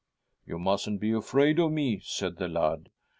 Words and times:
'You 0.47 0.57
mustn't 0.57 0.99
be 0.99 1.11
afraid 1.11 1.59
of 1.59 1.71
me,' 1.71 2.01
said 2.03 2.37
the 2.37 2.47
lad. 2.47 2.89